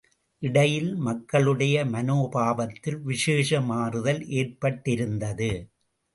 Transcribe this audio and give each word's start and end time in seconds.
இடையில் 0.43 0.95
மக்களுடைய 0.99 1.85
மனோபாவத்தில் 1.85 2.99
விசேஷ 3.01 3.61
மாறுதல் 3.61 4.27
ஏற்பட்டிருந்தது. 4.31 5.51